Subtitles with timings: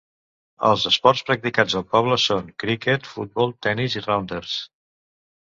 [0.69, 4.59] Els esports practicats al poble són criquet, futbol, tenis i rounders.